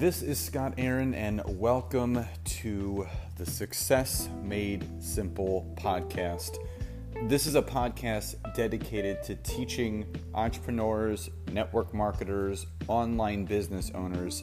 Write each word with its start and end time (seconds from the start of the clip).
This 0.00 0.22
is 0.22 0.38
Scott 0.40 0.72
Aaron, 0.78 1.12
and 1.12 1.42
welcome 1.46 2.24
to 2.42 3.06
the 3.36 3.44
Success 3.44 4.30
Made 4.42 4.82
Simple 4.98 5.70
podcast. 5.76 6.56
This 7.28 7.46
is 7.46 7.54
a 7.54 7.60
podcast 7.60 8.36
dedicated 8.54 9.22
to 9.24 9.34
teaching 9.34 10.06
entrepreneurs, 10.34 11.28
network 11.52 11.92
marketers, 11.92 12.64
online 12.88 13.44
business 13.44 13.90
owners 13.94 14.42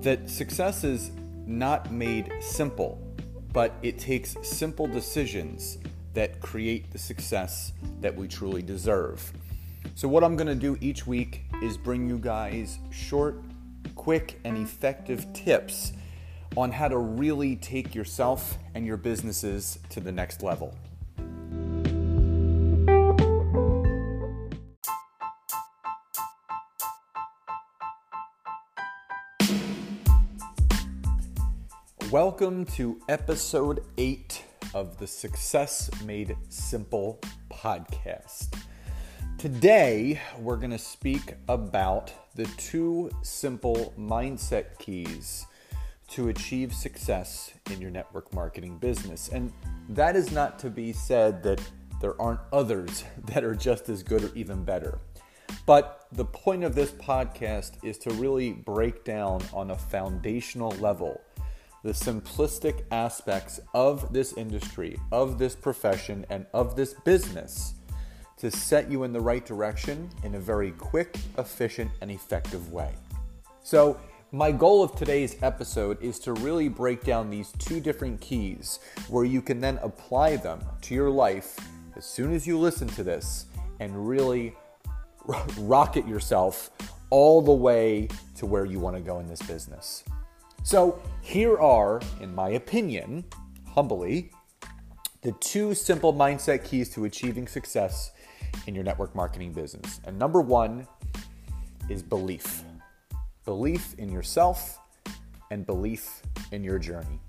that 0.00 0.30
success 0.30 0.84
is 0.84 1.10
not 1.44 1.92
made 1.92 2.32
simple, 2.40 2.98
but 3.52 3.74
it 3.82 3.98
takes 3.98 4.36
simple 4.40 4.86
decisions 4.86 5.76
that 6.14 6.40
create 6.40 6.90
the 6.92 6.98
success 6.98 7.74
that 8.00 8.16
we 8.16 8.26
truly 8.26 8.62
deserve. 8.62 9.34
So, 9.96 10.08
what 10.08 10.24
I'm 10.24 10.34
going 10.34 10.46
to 10.46 10.54
do 10.54 10.78
each 10.80 11.06
week 11.06 11.42
is 11.62 11.76
bring 11.76 12.08
you 12.08 12.16
guys 12.16 12.78
short, 12.90 13.44
quick, 13.94 14.40
and 14.44 14.56
effective 14.58 15.32
tips 15.32 15.92
on 16.56 16.72
how 16.72 16.88
to 16.88 16.98
really 16.98 17.56
take 17.56 17.94
yourself 17.94 18.58
and 18.74 18.86
your 18.86 18.96
businesses 18.96 19.78
to 19.90 20.00
the 20.00 20.12
next 20.12 20.42
level. 20.42 20.74
Welcome 32.10 32.64
to 32.76 33.00
episode 33.08 33.82
8 33.98 34.44
of 34.72 34.98
the 34.98 35.06
Success 35.06 35.90
Made 36.04 36.36
Simple 36.48 37.18
podcast. 37.50 38.56
Today, 39.44 40.22
we're 40.38 40.56
going 40.56 40.70
to 40.70 40.78
speak 40.78 41.34
about 41.48 42.10
the 42.34 42.46
two 42.56 43.10
simple 43.20 43.92
mindset 43.98 44.78
keys 44.78 45.46
to 46.12 46.30
achieve 46.30 46.72
success 46.72 47.52
in 47.70 47.78
your 47.78 47.90
network 47.90 48.32
marketing 48.32 48.78
business. 48.78 49.28
And 49.28 49.52
that 49.90 50.16
is 50.16 50.32
not 50.32 50.58
to 50.60 50.70
be 50.70 50.94
said 50.94 51.42
that 51.42 51.60
there 52.00 52.18
aren't 52.18 52.40
others 52.54 53.04
that 53.26 53.44
are 53.44 53.54
just 53.54 53.90
as 53.90 54.02
good 54.02 54.24
or 54.24 54.34
even 54.34 54.64
better. 54.64 54.98
But 55.66 56.06
the 56.10 56.24
point 56.24 56.64
of 56.64 56.74
this 56.74 56.92
podcast 56.92 57.84
is 57.84 57.98
to 57.98 58.14
really 58.14 58.52
break 58.52 59.04
down 59.04 59.42
on 59.52 59.72
a 59.72 59.76
foundational 59.76 60.70
level 60.76 61.20
the 61.82 61.92
simplistic 61.92 62.80
aspects 62.90 63.60
of 63.74 64.10
this 64.10 64.32
industry, 64.38 64.98
of 65.12 65.38
this 65.38 65.54
profession, 65.54 66.24
and 66.30 66.46
of 66.54 66.76
this 66.76 66.94
business 67.04 67.74
to 68.44 68.50
set 68.50 68.90
you 68.90 69.04
in 69.04 69.12
the 69.14 69.20
right 69.20 69.46
direction 69.46 70.06
in 70.22 70.34
a 70.34 70.38
very 70.38 70.72
quick, 70.72 71.16
efficient, 71.38 71.90
and 72.02 72.10
effective 72.10 72.70
way. 72.70 72.92
So, 73.62 73.98
my 74.32 74.52
goal 74.52 74.82
of 74.82 74.94
today's 74.96 75.36
episode 75.42 75.96
is 76.02 76.18
to 76.18 76.34
really 76.34 76.68
break 76.68 77.04
down 77.04 77.30
these 77.30 77.52
two 77.58 77.80
different 77.80 78.20
keys 78.20 78.80
where 79.08 79.24
you 79.24 79.40
can 79.40 79.60
then 79.60 79.78
apply 79.80 80.36
them 80.36 80.60
to 80.82 80.94
your 80.94 81.08
life 81.08 81.56
as 81.96 82.04
soon 82.04 82.34
as 82.34 82.46
you 82.46 82.58
listen 82.58 82.86
to 82.88 83.02
this 83.02 83.46
and 83.80 84.06
really 84.06 84.54
rocket 85.56 86.06
yourself 86.06 86.68
all 87.08 87.40
the 87.40 87.50
way 87.50 88.08
to 88.36 88.44
where 88.44 88.66
you 88.66 88.78
want 88.78 88.94
to 88.94 89.00
go 89.00 89.20
in 89.20 89.26
this 89.26 89.40
business. 89.40 90.04
So, 90.64 91.00
here 91.22 91.56
are, 91.58 92.02
in 92.20 92.34
my 92.34 92.50
opinion, 92.50 93.24
humbly, 93.68 94.32
the 95.22 95.32
two 95.32 95.72
simple 95.72 96.12
mindset 96.12 96.62
keys 96.62 96.90
to 96.90 97.06
achieving 97.06 97.48
success 97.48 98.10
in 98.66 98.74
your 98.74 98.84
network 98.84 99.14
marketing 99.14 99.52
business. 99.52 100.00
And 100.04 100.18
number 100.18 100.40
one 100.40 100.86
is 101.88 102.02
belief 102.02 102.64
belief 103.44 103.94
in 103.98 104.10
yourself 104.10 104.78
and 105.50 105.66
belief 105.66 106.22
in 106.50 106.64
your 106.64 106.78
journey. 106.78 107.20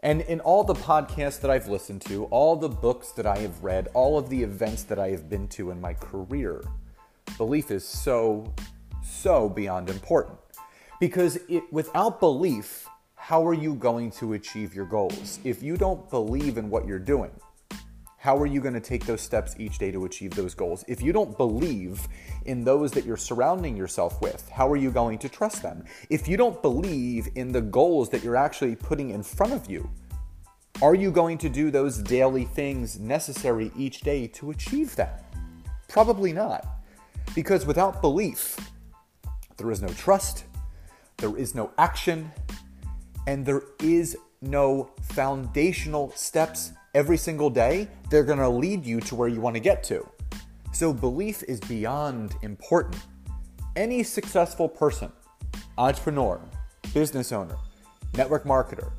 And 0.00 0.22
in 0.22 0.40
all 0.40 0.64
the 0.64 0.74
podcasts 0.74 1.40
that 1.42 1.50
I've 1.50 1.68
listened 1.68 2.02
to, 2.02 2.24
all 2.24 2.56
the 2.56 2.68
books 2.68 3.12
that 3.12 3.26
I 3.26 3.38
have 3.38 3.62
read, 3.62 3.88
all 3.94 4.18
of 4.18 4.28
the 4.28 4.42
events 4.42 4.82
that 4.84 4.98
I 4.98 5.10
have 5.10 5.30
been 5.30 5.46
to 5.48 5.70
in 5.70 5.80
my 5.80 5.94
career, 5.94 6.60
belief 7.36 7.70
is 7.70 7.86
so, 7.86 8.52
so 9.04 9.48
beyond 9.48 9.90
important. 9.90 10.38
Because 10.98 11.38
it, 11.48 11.62
without 11.72 12.18
belief, 12.18 12.88
how 13.14 13.46
are 13.46 13.54
you 13.54 13.74
going 13.74 14.10
to 14.12 14.32
achieve 14.32 14.74
your 14.74 14.86
goals? 14.86 15.38
If 15.44 15.62
you 15.62 15.76
don't 15.76 16.10
believe 16.10 16.58
in 16.58 16.68
what 16.68 16.84
you're 16.84 16.98
doing, 16.98 17.30
how 18.22 18.38
are 18.38 18.46
you 18.46 18.60
going 18.60 18.72
to 18.72 18.80
take 18.80 19.04
those 19.04 19.20
steps 19.20 19.56
each 19.58 19.78
day 19.78 19.90
to 19.90 20.04
achieve 20.04 20.30
those 20.30 20.54
goals? 20.54 20.84
If 20.86 21.02
you 21.02 21.12
don't 21.12 21.36
believe 21.36 22.06
in 22.44 22.62
those 22.62 22.92
that 22.92 23.04
you're 23.04 23.16
surrounding 23.16 23.76
yourself 23.76 24.20
with, 24.22 24.48
how 24.48 24.70
are 24.70 24.76
you 24.76 24.92
going 24.92 25.18
to 25.18 25.28
trust 25.28 25.60
them? 25.60 25.84
If 26.08 26.28
you 26.28 26.36
don't 26.36 26.62
believe 26.62 27.30
in 27.34 27.50
the 27.50 27.60
goals 27.60 28.10
that 28.10 28.22
you're 28.22 28.36
actually 28.36 28.76
putting 28.76 29.10
in 29.10 29.24
front 29.24 29.52
of 29.52 29.68
you, 29.68 29.90
are 30.80 30.94
you 30.94 31.10
going 31.10 31.36
to 31.38 31.48
do 31.48 31.72
those 31.72 31.98
daily 31.98 32.44
things 32.44 32.96
necessary 33.00 33.72
each 33.76 34.02
day 34.02 34.28
to 34.28 34.52
achieve 34.52 34.94
that? 34.94 35.24
Probably 35.88 36.32
not. 36.32 36.64
Because 37.34 37.66
without 37.66 38.00
belief, 38.00 38.56
there 39.56 39.72
is 39.72 39.82
no 39.82 39.88
trust, 39.88 40.44
there 41.16 41.36
is 41.36 41.56
no 41.56 41.72
action, 41.76 42.30
and 43.26 43.44
there 43.44 43.62
is 43.80 44.16
no 44.40 44.92
foundational 45.00 46.12
steps 46.12 46.70
every 46.94 47.16
single 47.16 47.50
day, 47.50 47.88
they're 48.10 48.24
going 48.24 48.38
to 48.38 48.48
lead 48.48 48.84
you 48.84 49.00
to 49.00 49.14
where 49.14 49.28
you 49.28 49.40
want 49.40 49.54
to 49.56 49.60
get 49.60 49.82
to. 49.84 50.06
So, 50.72 50.92
belief 50.92 51.42
is 51.44 51.60
beyond 51.60 52.34
important. 52.42 53.02
Any 53.76 54.02
successful 54.02 54.68
person, 54.68 55.12
entrepreneur, 55.78 56.40
business 56.94 57.32
owner, 57.32 57.56
network 58.16 58.44
marketer, 58.44 58.92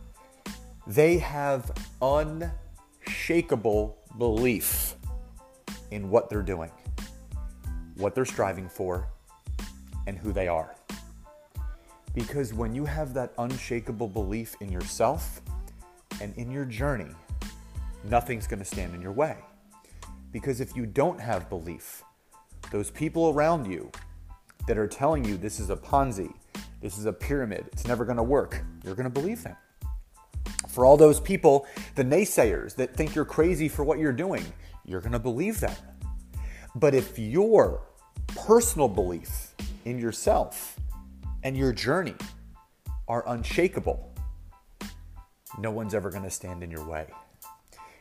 they 0.87 1.17
have 1.17 1.71
unshakable 2.01 3.97
belief 4.17 4.95
in 5.91 6.09
what 6.09 6.29
they're 6.29 6.41
doing, 6.41 6.71
what 7.95 8.15
they're 8.15 8.25
striving 8.25 8.67
for, 8.67 9.07
and 10.07 10.17
who 10.17 10.31
they 10.31 10.47
are. 10.47 10.75
Because 12.13 12.53
when 12.53 12.75
you 12.75 12.85
have 12.85 13.13
that 13.13 13.33
unshakable 13.37 14.07
belief 14.07 14.55
in 14.59 14.71
yourself 14.71 15.41
and 16.21 16.35
in 16.37 16.51
your 16.51 16.65
journey, 16.65 17.09
nothing's 18.03 18.47
going 18.47 18.59
to 18.59 18.65
stand 18.65 18.93
in 18.93 19.01
your 19.01 19.11
way. 19.11 19.37
Because 20.31 20.59
if 20.59 20.75
you 20.75 20.85
don't 20.85 21.19
have 21.19 21.49
belief, 21.49 22.03
those 22.71 22.89
people 22.89 23.29
around 23.29 23.71
you 23.71 23.91
that 24.67 24.77
are 24.77 24.87
telling 24.87 25.23
you 25.23 25.37
this 25.37 25.59
is 25.59 25.69
a 25.69 25.75
Ponzi, 25.75 26.33
this 26.81 26.97
is 26.97 27.05
a 27.05 27.13
pyramid, 27.13 27.65
it's 27.71 27.87
never 27.87 28.05
going 28.05 28.17
to 28.17 28.23
work, 28.23 28.63
you're 28.83 28.95
going 28.95 29.03
to 29.05 29.09
believe 29.09 29.43
them. 29.43 29.55
For 30.69 30.85
all 30.85 30.97
those 30.97 31.19
people, 31.19 31.67
the 31.95 32.03
naysayers 32.03 32.75
that 32.75 32.95
think 32.95 33.13
you're 33.13 33.25
crazy 33.25 33.67
for 33.67 33.83
what 33.83 33.99
you're 33.99 34.11
doing, 34.11 34.43
you're 34.85 35.01
going 35.01 35.11
to 35.11 35.19
believe 35.19 35.59
them. 35.59 35.75
But 36.75 36.95
if 36.95 37.19
your 37.19 37.83
personal 38.35 38.87
belief 38.87 39.53
in 39.85 39.99
yourself 39.99 40.79
and 41.43 41.55
your 41.55 41.71
journey 41.73 42.15
are 43.07 43.23
unshakable, 43.27 44.11
no 45.59 45.69
one's 45.69 45.93
ever 45.93 46.09
going 46.09 46.23
to 46.23 46.31
stand 46.31 46.63
in 46.63 46.71
your 46.71 46.87
way. 46.87 47.05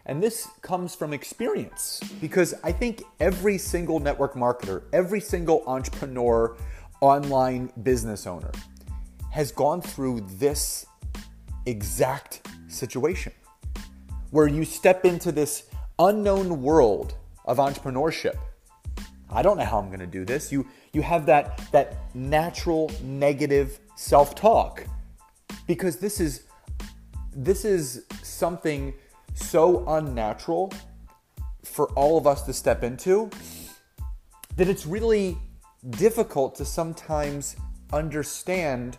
And 0.07 0.23
this 0.23 0.49
comes 0.63 0.95
from 0.95 1.13
experience 1.13 2.01
because 2.21 2.55
I 2.65 2.73
think 2.73 3.03
every 3.21 3.57
single 3.57 4.01
network 4.01 4.35
marketer, 4.35 4.83
every 4.93 5.21
single 5.21 5.63
entrepreneur, 5.67 6.57
online 7.01 7.73
business 7.83 8.27
owner 8.27 8.51
has 9.31 9.53
gone 9.53 9.81
through 9.81 10.21
this 10.39 10.87
exact 11.67 12.47
situation 12.69 13.33
where 14.31 14.47
you 14.47 14.65
step 14.65 15.05
into 15.05 15.31
this 15.31 15.65
unknown 15.99 16.63
world 16.63 17.15
of 17.45 17.59
entrepreneurship. 17.59 18.37
I 19.31 19.43
don't 19.43 19.57
know 19.57 19.65
how 19.65 19.79
I'm 19.79 19.87
going 19.87 20.01
to 20.01 20.07
do 20.07 20.25
this. 20.25 20.53
You 20.53 20.67
you 20.93 21.03
have 21.03 21.27
that 21.27 21.63
that 21.73 22.15
natural 22.15 22.91
negative 23.03 23.79
self-talk 23.97 24.85
because 25.67 25.97
this 25.97 26.21
is 26.21 26.43
this 27.35 27.65
is 27.65 28.05
something 28.23 28.93
so 29.35 29.85
unnatural 29.89 30.73
for 31.65 31.89
all 31.93 32.19
of 32.19 32.27
us 32.27 32.43
to 32.43 32.53
step 32.53 32.83
into 32.83 33.31
that 34.57 34.69
it's 34.69 34.87
really 34.87 35.39
difficult 35.91 36.55
to 36.57 36.65
sometimes 36.65 37.57
understand 37.93 38.99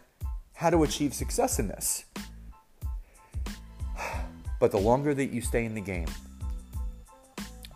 how 0.53 0.69
to 0.69 0.83
achieve 0.83 1.13
success 1.13 1.59
in 1.59 1.67
this. 1.67 2.05
But 4.59 4.71
the 4.71 4.79
longer 4.79 5.13
that 5.13 5.31
you 5.31 5.41
stay 5.41 5.65
in 5.65 5.75
the 5.75 5.81
game, 5.81 6.07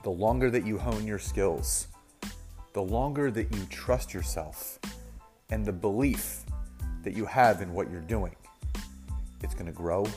the 0.03 0.09
longer 0.09 0.49
that 0.49 0.65
you 0.65 0.77
hone 0.77 1.05
your 1.05 1.19
skills, 1.19 1.87
the 2.71 2.81
longer 2.81 3.29
that 3.29 3.53
you 3.53 3.65
trust 3.69 4.13
yourself 4.13 4.79
and 5.49 5.65
the 5.65 5.73
belief 5.73 6.45
that 7.03 7.13
you 7.13 7.25
have 7.25 7.61
in 7.61 7.73
what 7.73 7.91
you're 7.91 7.99
doing, 7.99 8.33
it's 9.43 9.53
going 9.53 9.65
to 9.65 9.73
grow 9.73 10.07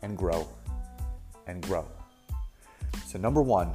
and 0.00 0.16
grow 0.16 0.48
and 1.46 1.62
grow. 1.62 1.86
So, 3.06 3.18
number 3.18 3.42
one, 3.42 3.72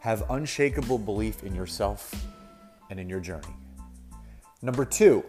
have 0.00 0.24
unshakable 0.30 0.98
belief 0.98 1.44
in 1.44 1.54
yourself 1.54 2.14
and 2.90 2.98
in 2.98 3.08
your 3.08 3.20
journey. 3.20 3.54
Number 4.60 4.84
two, 4.84 5.24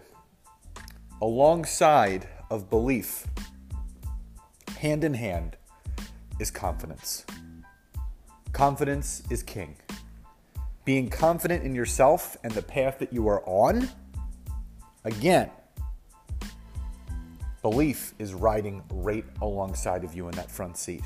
alongside 1.22 2.28
of 2.50 2.68
belief, 2.70 3.26
hand 4.78 5.04
in 5.04 5.14
hand, 5.14 5.56
is 6.38 6.50
confidence. 6.50 7.24
Confidence 8.52 9.22
is 9.30 9.42
king. 9.42 9.76
Being 10.84 11.08
confident 11.08 11.64
in 11.64 11.74
yourself 11.74 12.36
and 12.44 12.52
the 12.52 12.62
path 12.62 12.98
that 12.98 13.12
you 13.12 13.28
are 13.28 13.42
on, 13.46 13.88
again, 15.04 15.50
belief 17.62 18.12
is 18.18 18.34
riding 18.34 18.82
right 18.90 19.24
alongside 19.40 20.04
of 20.04 20.14
you 20.14 20.28
in 20.28 20.34
that 20.36 20.50
front 20.50 20.76
seat. 20.76 21.04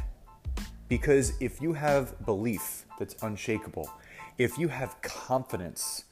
Because 0.89 1.35
if 1.41 1.61
you 1.61 1.75
have 1.75 2.25
belief 2.25 2.85
that's 2.99 3.15
unshakable, 3.23 3.91
if 4.39 4.57
you 4.59 4.69
have 4.69 5.01
confidence 5.03 6.05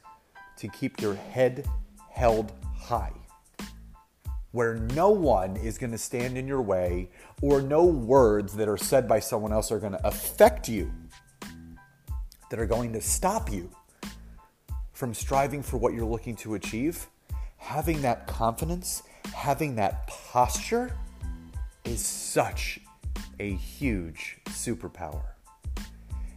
to 0.57 0.67
keep 0.67 1.01
your 1.01 1.15
head 1.15 1.67
held 2.11 2.51
high, 2.77 3.13
where 4.51 4.75
no 4.75 5.09
one 5.09 5.55
is 5.57 5.77
going 5.77 5.91
to 5.91 5.97
stand 5.97 6.37
in 6.37 6.47
your 6.47 6.61
way 6.61 7.09
or 7.41 7.61
no 7.61 7.85
words 7.85 8.53
that 8.55 8.67
are 8.67 8.77
said 8.77 9.07
by 9.07 9.19
someone 9.19 9.51
else 9.51 9.71
are 9.71 9.79
going 9.79 9.91
to 9.91 10.07
affect 10.07 10.69
you 10.69 10.91
that 12.49 12.59
are 12.59 12.65
going 12.65 12.93
to 12.93 13.01
stop 13.01 13.51
you 13.51 13.69
from 14.93 15.13
striving 15.13 15.61
for 15.61 15.77
what 15.77 15.93
you're 15.93 16.05
looking 16.05 16.35
to 16.35 16.55
achieve, 16.55 17.07
having 17.57 18.01
that 18.01 18.25
confidence, 18.25 19.03
having 19.33 19.75
that 19.75 20.07
posture 20.07 20.91
is 21.83 22.03
such 22.03 22.79
a 23.39 23.53
huge 23.53 24.37
superpower. 24.47 25.23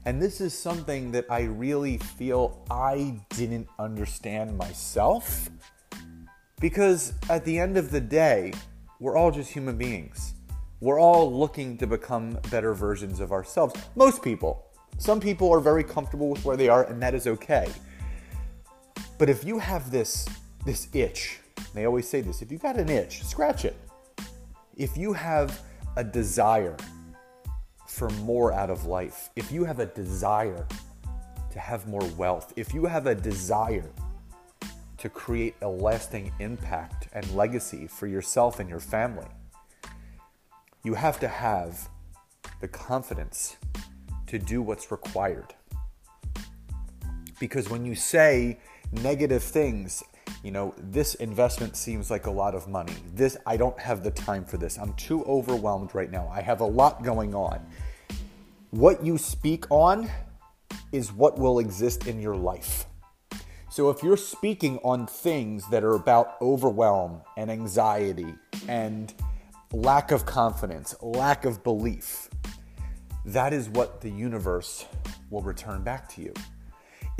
And 0.06 0.20
this 0.20 0.41
is 0.41 0.56
something 0.56 1.12
that 1.12 1.26
I 1.31 1.43
really 1.43 1.99
feel 1.99 2.64
I 2.70 3.20
didn't 3.31 3.69
understand 3.79 4.56
myself 4.56 5.50
because 6.61 7.12
at 7.29 7.44
the 7.44 7.58
end 7.58 7.76
of 7.76 7.91
the 7.91 8.00
day, 8.00 8.52
we're 8.99 9.17
all 9.17 9.31
just 9.31 9.50
human 9.50 9.76
beings. 9.76 10.35
We're 10.81 11.00
all 11.00 11.32
looking 11.32 11.76
to 11.79 11.87
become 11.87 12.38
better 12.50 12.73
versions 12.75 13.20
of 13.20 13.32
ourselves. 13.32 13.75
Most 13.97 14.23
people, 14.23 14.67
some 14.99 15.20
people 15.20 15.50
are 15.52 15.61
very 15.61 15.85
comfortable 15.85 16.29
with 16.29 16.44
where 16.44 16.56
they 16.56 16.69
are, 16.69 16.85
and 16.85 17.02
that 17.02 17.14
is 17.14 17.26
okay. 17.26 17.69
But 19.19 19.29
if 19.29 19.44
you 19.44 19.58
have 19.58 19.91
this 19.91 20.26
this 20.64 20.88
itch, 20.94 21.41
they 21.75 21.85
always 21.87 22.08
say 22.08 22.20
this: 22.20 22.41
if 22.41 22.50
you 22.50 22.58
got 22.58 22.76
an 22.76 22.88
itch, 22.88 23.23
scratch 23.25 23.64
it. 23.64 23.76
If 24.76 24.97
you 24.97 25.12
have 25.12 25.61
a 25.96 26.04
desire 26.04 26.76
for 27.87 28.08
more 28.10 28.52
out 28.52 28.70
of 28.70 28.87
life, 28.87 29.31
if 29.37 29.50
you 29.50 29.64
have 29.64 29.81
a 29.81 29.87
desire 29.87 30.66
to 31.50 31.58
have 31.58 31.87
more 31.88 32.04
wealth, 32.16 32.52
if 32.56 32.72
you 32.72 32.87
have 32.87 33.06
a 33.06 33.14
desire 33.14 33.90
to 34.98 35.08
create 35.08 35.54
a 35.62 35.69
lasting 35.69 36.32
impact 36.38 37.08
and 37.12 37.28
legacy 37.34 37.87
for 37.87 38.06
yourself 38.06 38.60
and 38.60 38.69
your 38.69 38.81
family, 38.81 39.26
you 40.84 40.94
have 40.94 41.19
to 41.20 41.28
have 41.28 41.88
the 42.60 42.69
confidence 42.69 43.56
to 44.26 44.38
do 44.38 44.62
what's 44.62 44.90
required. 44.90 45.54
Because 47.40 47.69
when 47.69 47.84
you 47.84 47.94
say 47.94 48.60
negative 48.92 49.42
things, 49.42 50.02
you 50.42 50.50
know, 50.50 50.75
this 50.78 51.14
investment 51.16 51.76
seems 51.76 52.10
like 52.10 52.26
a 52.26 52.31
lot 52.31 52.54
of 52.54 52.66
money. 52.66 52.94
This, 53.14 53.37
I 53.46 53.56
don't 53.56 53.78
have 53.78 54.02
the 54.02 54.10
time 54.10 54.44
for 54.44 54.56
this. 54.56 54.78
I'm 54.78 54.94
too 54.94 55.25
overwhelmed 55.25 55.94
right 55.94 56.10
now. 56.10 56.28
I 56.32 56.40
have 56.40 56.60
a 56.60 56.66
lot 56.66 57.02
going 57.02 57.34
on. 57.34 57.64
What 58.70 59.04
you 59.04 59.19
speak 59.19 59.70
on 59.70 60.10
is 60.92 61.12
what 61.12 61.38
will 61.38 61.58
exist 61.58 62.06
in 62.06 62.20
your 62.20 62.37
life. 62.37 62.87
So 63.70 63.90
if 63.90 64.02
you're 64.02 64.16
speaking 64.16 64.78
on 64.78 65.06
things 65.06 65.69
that 65.70 65.84
are 65.84 65.94
about 65.94 66.37
overwhelm 66.40 67.20
and 67.37 67.50
anxiety 67.50 68.34
and 68.66 69.12
lack 69.72 70.10
of 70.10 70.26
confidence, 70.26 70.94
lack 71.02 71.44
of 71.44 71.62
belief, 71.62 72.28
that 73.26 73.52
is 73.52 73.69
what 73.69 74.00
the 74.00 74.10
universe 74.10 74.87
will 75.31 75.42
return 75.42 75.82
back 75.82 76.08
to 76.14 76.22
you. 76.22 76.34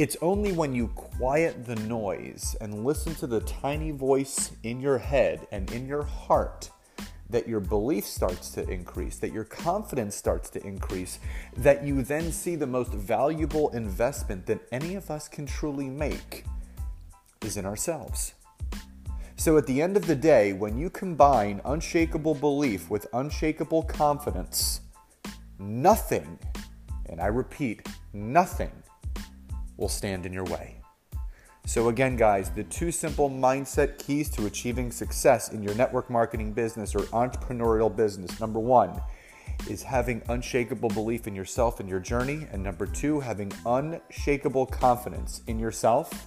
It's 0.01 0.17
only 0.23 0.53
when 0.53 0.75
you 0.75 0.89
quiet 0.89 1.67
the 1.67 1.77
noise 1.77 2.57
and 2.63 2.87
listen 2.87 3.15
to 3.17 3.27
the 3.27 3.41
tiny 3.41 3.91
voice 3.91 4.51
in 4.63 4.81
your 4.81 4.97
head 4.97 5.47
and 5.53 5.71
in 5.73 5.87
your 5.87 6.05
heart 6.05 6.71
that 7.29 7.47
your 7.47 7.61
belief 7.61 8.07
starts 8.07 8.49
to 8.53 8.67
increase, 8.71 9.19
that 9.19 9.31
your 9.31 9.45
confidence 9.45 10.17
starts 10.17 10.49
to 10.51 10.67
increase, 10.67 11.19
that 11.55 11.85
you 11.85 12.03
then 12.03 12.33
see 12.33 12.57
the 12.57 12.67
most 12.67 12.95
valuable 12.95 13.69
investment 13.77 14.47
that 14.47 14.61
any 14.73 14.95
of 14.95 15.11
us 15.11 15.29
can 15.29 15.45
truly 15.45 15.91
make 15.91 16.47
is 17.43 17.59
in 17.59 17.67
ourselves. 17.67 18.33
So 19.37 19.59
at 19.59 19.67
the 19.67 19.83
end 19.83 19.99
of 19.99 20.07
the 20.07 20.17
day, 20.17 20.55
when 20.55 20.79
you 20.79 20.89
combine 20.89 21.61
unshakable 21.67 22.37
belief 22.37 22.89
with 22.89 23.07
unshakable 23.13 23.83
confidence, 23.83 24.81
nothing, 25.59 26.39
and 27.05 27.21
I 27.21 27.27
repeat, 27.27 27.87
nothing 28.15 28.73
will 29.81 29.89
stand 29.89 30.27
in 30.27 30.33
your 30.33 30.45
way. 30.45 30.77
So, 31.67 31.89
again, 31.89 32.17
guys, 32.17 32.51
the 32.51 32.65
two 32.65 32.91
simple 32.91 33.29
mindset 33.31 33.99
keys 33.99 34.31
to 34.31 34.47
achieving 34.47 34.91
success 34.91 35.53
in 35.53 35.63
your 35.63 35.75
network 35.75 36.11
marketing 36.11 36.53
business 36.53 36.95
or 36.95 37.01
entrepreneurial 37.13 37.95
business 37.95 38.41
number 38.41 38.59
one 38.59 39.01
is 39.69 39.83
having 39.83 40.23
unshakable 40.29 40.89
belief 40.89 41.27
in 41.27 41.35
yourself 41.35 41.81
and 41.81 41.89
your 41.89 42.01
journey. 42.01 42.47
And 42.51 42.63
number 42.63 42.87
two, 42.87 43.21
having 43.21 43.53
unshakable 43.67 44.67
confidence 44.67 45.43
in 45.47 45.59
yourself 45.59 46.27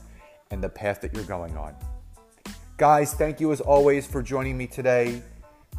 and 0.51 0.63
the 0.63 0.69
path 0.69 1.01
that 1.01 1.13
you're 1.13 1.23
going 1.23 1.57
on. 1.57 1.75
Guys, 2.77 3.13
thank 3.13 3.39
you 3.39 3.51
as 3.51 3.59
always 3.59 4.05
for 4.05 4.21
joining 4.21 4.57
me 4.57 4.67
today. 4.67 5.21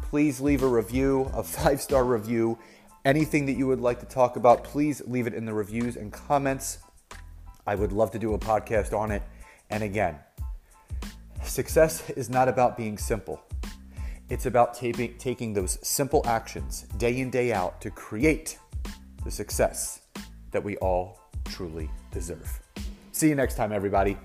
Please 0.03 0.41
leave 0.41 0.63
a 0.63 0.67
review, 0.67 1.29
a 1.33 1.43
five 1.43 1.81
star 1.81 2.03
review. 2.03 2.57
Anything 3.05 3.45
that 3.45 3.53
you 3.53 3.67
would 3.67 3.79
like 3.79 3.99
to 3.99 4.05
talk 4.05 4.35
about, 4.35 4.63
please 4.63 5.01
leave 5.05 5.27
it 5.27 5.33
in 5.33 5.45
the 5.45 5.53
reviews 5.53 5.95
and 5.95 6.11
comments. 6.11 6.79
I 7.67 7.75
would 7.75 7.91
love 7.91 8.11
to 8.11 8.19
do 8.19 8.33
a 8.33 8.39
podcast 8.39 8.97
on 8.97 9.11
it. 9.11 9.23
And 9.69 9.83
again, 9.83 10.17
success 11.43 12.09
is 12.11 12.29
not 12.29 12.47
about 12.47 12.77
being 12.77 12.97
simple. 12.97 13.41
It's 14.29 14.45
about 14.45 14.73
taking, 14.73 15.17
taking 15.17 15.53
those 15.53 15.77
simple 15.87 16.21
actions 16.25 16.83
day 16.97 17.19
in, 17.19 17.29
day 17.29 17.53
out 17.53 17.81
to 17.81 17.91
create 17.91 18.57
the 19.23 19.31
success 19.31 20.01
that 20.51 20.63
we 20.63 20.77
all 20.77 21.19
truly 21.45 21.89
deserve. 22.11 22.61
See 23.11 23.29
you 23.29 23.35
next 23.35 23.55
time, 23.55 23.71
everybody. 23.71 24.17